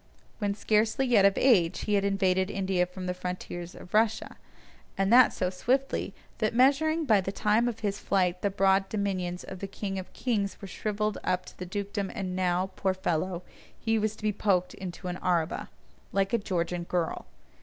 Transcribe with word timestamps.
When 0.39 0.55
scarcely 0.55 1.05
yet 1.05 1.25
of 1.25 1.37
age 1.37 1.81
he 1.81 1.93
had 1.93 2.03
invaded 2.03 2.49
India 2.49 2.87
from 2.87 3.05
the 3.05 3.13
frontiers 3.13 3.75
of 3.75 3.93
Russia, 3.93 4.35
and 4.97 5.13
that 5.13 5.31
so 5.31 5.51
swiftly, 5.51 6.15
that 6.39 6.55
measuring 6.55 7.05
by 7.05 7.21
the 7.21 7.31
time 7.31 7.67
of 7.67 7.81
his 7.81 7.99
flight 7.99 8.41
the 8.41 8.49
broad 8.49 8.89
dominions 8.89 9.43
of 9.43 9.59
the 9.59 9.67
king 9.67 9.99
of 9.99 10.11
kings 10.13 10.59
were 10.59 10.67
shrivelled 10.67 11.19
up 11.23 11.45
to 11.45 11.53
a 11.59 11.65
dukedom 11.67 12.09
and 12.15 12.35
now, 12.35 12.71
poor 12.75 12.95
fellow, 12.95 13.43
he 13.79 13.99
was 13.99 14.15
to 14.15 14.23
be 14.23 14.33
poked 14.33 14.73
into 14.73 15.07
an 15.07 15.17
araba: 15.17 15.69
like 16.11 16.33
a 16.33 16.39
Georgian 16.39 16.81
girl! 16.83 17.27